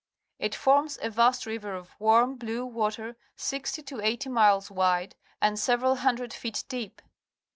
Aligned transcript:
It 0.39 0.55
forms 0.55 0.97
a 0.99 1.11
vast 1.11 1.45
river 1.45 1.75
of 1.75 1.91
warm, 1.99 2.35
blue 2.37 2.65
water, 2.65 3.15
sixty 3.35 3.83
to 3.83 4.01
eighty 4.01 4.29
miles 4.29 4.71
wide 4.71 5.15
and 5.39 5.59
several 5.59 5.93
handled 6.01 6.33
feet 6.33 6.63
deep. 6.67 7.03